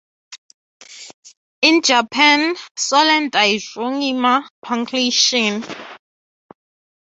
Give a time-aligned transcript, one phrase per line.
[1.61, 5.63] In Japan sollen die Züge immer pünktlich sein.